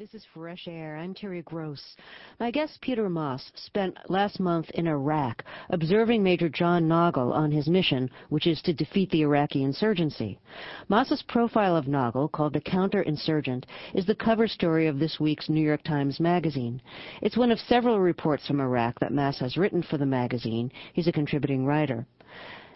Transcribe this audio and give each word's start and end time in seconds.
This 0.00 0.14
is 0.14 0.26
Fresh 0.32 0.66
Air. 0.66 0.96
I'm 0.96 1.12
Terry 1.12 1.42
Gross. 1.42 1.94
My 2.38 2.50
guest, 2.50 2.80
Peter 2.80 3.10
Maass, 3.10 3.52
spent 3.54 3.98
last 4.08 4.40
month 4.40 4.70
in 4.70 4.86
Iraq 4.86 5.44
observing 5.68 6.22
Major 6.22 6.48
John 6.48 6.88
Nagl 6.88 7.34
on 7.34 7.50
his 7.50 7.68
mission, 7.68 8.08
which 8.30 8.46
is 8.46 8.62
to 8.62 8.72
defeat 8.72 9.10
the 9.10 9.20
Iraqi 9.20 9.62
insurgency. 9.62 10.38
Maass's 10.88 11.20
profile 11.28 11.76
of 11.76 11.84
Nagl, 11.84 12.32
called 12.32 12.54
The 12.54 12.62
Counterinsurgent, 12.62 13.64
is 13.92 14.06
the 14.06 14.14
cover 14.14 14.48
story 14.48 14.86
of 14.86 14.98
this 14.98 15.20
week's 15.20 15.50
New 15.50 15.60
York 15.60 15.82
Times 15.82 16.18
Magazine. 16.18 16.80
It's 17.20 17.36
one 17.36 17.50
of 17.52 17.60
several 17.60 18.00
reports 18.00 18.46
from 18.46 18.62
Iraq 18.62 18.98
that 19.00 19.12
Maass 19.12 19.38
has 19.40 19.58
written 19.58 19.82
for 19.82 19.98
the 19.98 20.06
magazine. 20.06 20.72
He's 20.94 21.08
a 21.08 21.12
contributing 21.12 21.66
writer. 21.66 22.06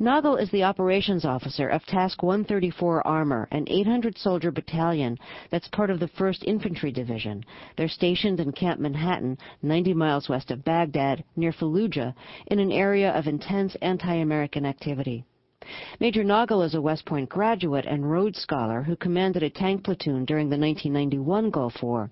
Nagl 0.00 0.40
is 0.40 0.48
the 0.52 0.62
operations 0.62 1.24
officer 1.24 1.68
of 1.68 1.84
Task 1.84 2.22
134 2.22 3.04
Armor, 3.04 3.48
an 3.50 3.64
800-soldier 3.64 4.52
battalion 4.52 5.18
that's 5.50 5.66
part 5.66 5.90
of 5.90 5.98
the 5.98 6.06
1st 6.06 6.44
Infantry 6.44 6.92
Division. 6.92 7.44
They're 7.76 7.88
stationed 7.88 8.38
in 8.38 8.52
Camp 8.52 8.78
Manhattan, 8.78 9.36
90 9.62 9.94
miles 9.94 10.28
west 10.28 10.52
of 10.52 10.62
Baghdad, 10.64 11.24
near 11.34 11.50
Fallujah, 11.50 12.14
in 12.46 12.60
an 12.60 12.70
area 12.70 13.10
of 13.10 13.26
intense 13.26 13.74
anti-American 13.82 14.64
activity. 14.66 15.24
Major 16.00 16.24
Nagl 16.24 16.64
is 16.64 16.74
a 16.74 16.80
West 16.80 17.04
Point 17.04 17.28
graduate 17.28 17.84
and 17.84 18.10
Rhodes 18.10 18.38
Scholar 18.38 18.82
who 18.82 18.96
commanded 18.96 19.42
a 19.42 19.50
tank 19.50 19.84
platoon 19.84 20.24
during 20.24 20.48
the 20.48 20.56
1991 20.56 21.50
Gulf 21.50 21.82
War. 21.82 22.10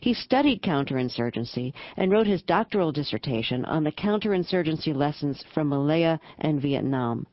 He 0.00 0.12
studied 0.12 0.62
counterinsurgency 0.62 1.72
and 1.96 2.12
wrote 2.12 2.26
his 2.26 2.42
doctoral 2.42 2.92
dissertation 2.92 3.64
on 3.64 3.84
the 3.84 3.92
counterinsurgency 3.92 4.94
lessons 4.94 5.44
from 5.54 5.68
Malaya 5.68 6.20
and 6.38 6.60
Vietnam. 6.60 7.26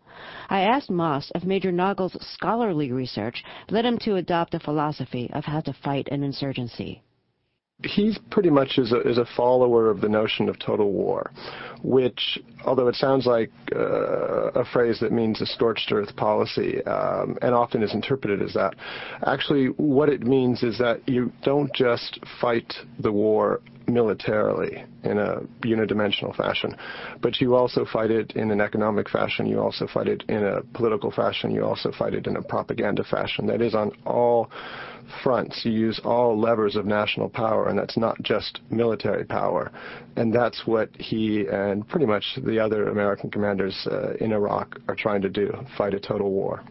I 0.50 0.62
asked 0.62 0.90
Maass 0.90 1.32
if 1.36 1.44
Major 1.44 1.72
Nagl's 1.72 2.16
scholarly 2.26 2.92
research 2.92 3.44
led 3.70 3.86
him 3.86 3.98
to 4.00 4.16
adopt 4.16 4.54
a 4.54 4.60
philosophy 4.60 5.30
of 5.34 5.46
how 5.46 5.60
to 5.60 5.74
fight 5.74 6.08
an 6.10 6.24
insurgency 6.24 7.02
he's 7.84 8.18
pretty 8.32 8.50
much 8.50 8.78
is 8.78 8.92
a, 8.92 9.02
is 9.02 9.18
a 9.18 9.26
follower 9.38 9.90
of 9.90 10.02
the 10.02 10.10
notion 10.10 10.50
of 10.50 10.58
total 10.60 10.92
war, 10.92 11.32
which, 11.84 12.40
although 12.66 12.88
it 12.88 12.96
sounds 12.96 13.26
like 13.26 13.52
uh, 13.76 14.52
a 14.52 14.66
phrase 14.66 15.00
that 15.00 15.12
means 15.12 15.42
a 15.42 15.46
scorched 15.46 15.92
earth 15.92 16.16
policy 16.16 16.84
um, 16.86 17.38
and 17.42 17.54
often 17.54 17.84
is 17.84 17.94
interpreted 17.94 18.42
as 18.42 18.54
that, 18.54 18.76
actually 19.28 19.68
what 19.78 20.10
it 20.10 20.24
means 20.24 20.64
is 20.64 20.78
that 20.78 21.08
you 21.08 21.32
don't 21.44 21.74
just 21.74 22.20
fight 22.42 22.74
the 23.00 23.12
war 23.12 23.62
militarily 23.88 24.84
in 25.04 25.18
a 25.18 25.42
unidimensional 25.62 26.36
fashion, 26.36 26.76
but 27.22 27.40
you 27.40 27.56
also 27.56 27.86
fight 27.86 28.12
it 28.12 28.32
in 28.36 28.52
an 28.52 28.62
economic 28.62 29.10
fashion, 29.10 29.46
you 29.46 29.60
also 29.60 29.88
fight 29.88 30.08
it 30.08 30.24
in 30.28 30.44
a 30.44 30.62
political 30.74 31.12
fashion, 31.12 31.52
you 31.52 31.64
also 31.64 31.92
fight 31.92 32.14
it 32.14 32.28
in 32.28 32.36
a 32.38 32.42
propaganda 32.42 33.04
fashion. 33.04 33.46
That 33.48 33.62
is 33.62 33.76
on 33.76 33.92
all 34.06 34.50
fronts. 35.24 35.62
You 35.64 35.72
use 35.72 36.00
all 36.04 36.40
levers 36.40 36.76
of 36.76 36.86
national 36.86 37.30
power, 37.30 37.70
and 37.70 37.78
that's 37.78 37.98
not 37.98 38.22
just 38.22 38.60
military 38.70 39.26
power. 39.26 39.72
And 40.16 40.34
that's 40.34 40.66
what 40.66 40.90
he 40.98 41.46
and 41.52 41.88
pretty 41.88 42.06
much 42.06 42.38
the 42.44 42.60
other 42.60 42.90
American 42.90 43.30
commanders 43.30 43.88
uh, 43.90 44.14
in 44.20 44.32
Iraq 44.32 44.80
are 44.88 44.96
trying 44.96 45.22
to 45.22 45.30
do, 45.30 45.54
fight 45.78 45.94
a 45.94 46.00
total 46.00 46.32
war. 46.32 46.64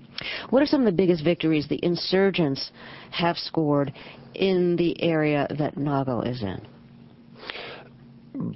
What 0.50 0.62
are 0.62 0.66
some 0.66 0.80
of 0.80 0.86
the 0.86 0.92
biggest 0.92 1.24
victories 1.24 1.68
the 1.68 1.84
insurgents 1.84 2.70
have 3.10 3.36
scored 3.36 3.92
in 4.34 4.76
the 4.76 5.00
area 5.02 5.46
that 5.58 5.76
Nagl 5.76 6.26
is 6.28 6.42
in? 6.42 6.60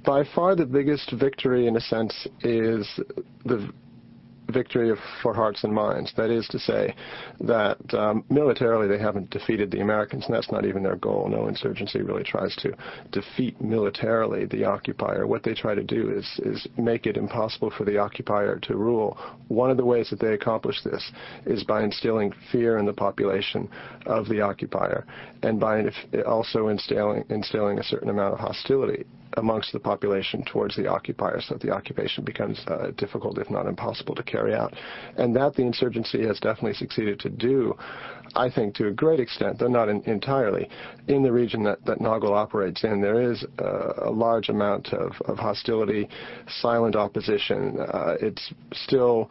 By 0.04 0.24
far 0.34 0.54
the 0.54 0.66
biggest 0.66 1.12
victory, 1.12 1.66
in 1.66 1.76
a 1.76 1.80
sense, 1.80 2.26
is 2.42 2.88
the 3.44 3.72
victory 4.50 4.90
of, 4.90 4.98
for 5.22 5.34
hearts 5.34 5.64
and 5.64 5.72
minds. 5.72 6.12
That 6.16 6.30
is 6.30 6.46
to 6.48 6.58
say 6.58 6.94
that 7.40 7.78
um, 7.94 8.24
militarily 8.30 8.88
they 8.88 9.02
haven't 9.02 9.30
defeated 9.30 9.70
the 9.70 9.80
Americans, 9.80 10.24
and 10.26 10.34
that's 10.34 10.50
not 10.50 10.64
even 10.64 10.82
their 10.82 10.96
goal. 10.96 11.28
No 11.28 11.48
insurgency 11.48 12.02
really 12.02 12.22
tries 12.22 12.56
to 12.56 12.72
defeat 13.12 13.60
militarily 13.60 14.46
the 14.46 14.64
occupier. 14.64 15.26
What 15.26 15.42
they 15.42 15.54
try 15.54 15.74
to 15.74 15.82
do 15.82 16.10
is, 16.10 16.26
is 16.44 16.66
make 16.76 17.06
it 17.06 17.16
impossible 17.16 17.70
for 17.76 17.84
the 17.84 17.98
occupier 17.98 18.58
to 18.60 18.76
rule. 18.76 19.18
One 19.48 19.70
of 19.70 19.76
the 19.76 19.84
ways 19.84 20.10
that 20.10 20.20
they 20.20 20.34
accomplish 20.34 20.82
this 20.82 21.10
is 21.46 21.64
by 21.64 21.82
instilling 21.82 22.32
fear 22.50 22.78
in 22.78 22.86
the 22.86 22.92
population 22.92 23.68
of 24.06 24.28
the 24.28 24.40
occupier 24.40 25.06
and 25.42 25.60
by 25.60 25.84
also 26.26 26.68
instilling, 26.68 27.24
instilling 27.28 27.78
a 27.78 27.84
certain 27.84 28.08
amount 28.08 28.34
of 28.34 28.40
hostility 28.40 29.04
amongst 29.38 29.72
the 29.72 29.80
population 29.80 30.44
towards 30.44 30.76
the 30.76 30.86
occupier 30.86 31.40
so 31.40 31.54
that 31.54 31.62
the 31.62 31.70
occupation 31.70 32.24
becomes 32.24 32.60
uh, 32.66 32.90
difficult, 32.96 33.38
if 33.38 33.50
not 33.50 33.66
impossible, 33.66 34.14
to 34.14 34.22
carry 34.22 34.54
out. 34.54 34.74
And 35.16 35.34
that 35.36 35.54
the 35.54 35.62
insurgency 35.62 36.26
has 36.26 36.38
definitely 36.40 36.74
succeeded 36.74 37.18
to 37.20 37.30
do, 37.30 37.74
I 38.36 38.50
think, 38.50 38.74
to 38.76 38.88
a 38.88 38.92
great 38.92 39.20
extent, 39.20 39.58
though 39.58 39.68
not 39.68 39.88
in, 39.88 40.02
entirely, 40.02 40.68
in 41.06 41.22
the 41.22 41.32
region 41.32 41.62
that, 41.64 41.84
that 41.86 41.98
Nagl 41.98 42.32
operates 42.32 42.84
in. 42.84 43.00
There 43.00 43.32
is 43.32 43.44
uh, 43.60 43.92
a 44.02 44.10
large 44.10 44.48
amount 44.48 44.92
of, 44.92 45.12
of 45.26 45.38
hostility, 45.38 46.08
silent 46.60 46.96
opposition. 46.96 47.80
Uh, 47.80 48.16
it's 48.20 48.52
still 48.72 49.30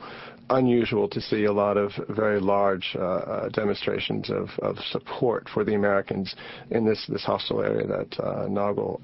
unusual 0.50 1.08
to 1.10 1.20
see 1.20 1.46
a 1.46 1.52
lot 1.52 1.78
of 1.78 1.92
very 2.10 2.40
large 2.40 2.96
uh, 2.96 3.02
uh, 3.02 3.50
demonstrations 3.50 4.30
of, 4.30 4.50
of, 4.60 4.78
support 4.92 5.48
for 5.54 5.64
the 5.66 5.76
Americans 5.76 6.34
in 6.72 6.86
this, 6.86 7.06
this 7.10 7.24
hostile 7.24 7.62
area 7.62 7.86
that 7.86 8.20
uh, 8.20 8.48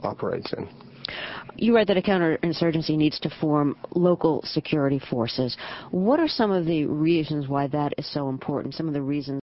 operates 0.07 0.53
in. 0.53 0.67
You 1.55 1.75
write 1.75 1.87
that 1.87 1.97
a 1.97 2.01
counterinsurgency 2.01 2.97
needs 2.97 3.19
to 3.21 3.29
form 3.41 3.75
local 3.93 4.41
security 4.43 4.99
forces. 5.09 5.55
What 5.91 6.19
are 6.19 6.27
some 6.27 6.51
of 6.51 6.65
the 6.65 6.85
reasons 6.85 7.47
why 7.47 7.67
that 7.67 7.93
is 7.97 8.11
so 8.11 8.29
important? 8.29 8.75
Some 8.75 8.87
of 8.87 8.93
the 8.93 9.01
reasons 9.01 9.41